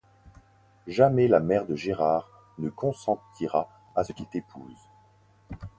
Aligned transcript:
Jamais 0.87 1.27
la 1.27 1.39
mère 1.39 1.67
de 1.67 1.75
Gérard 1.75 2.27
ne 2.57 2.71
consentira 2.71 3.69
à 3.95 4.03
ce 4.03 4.13
qu'il 4.13 4.25
t'épouse. 4.27 4.89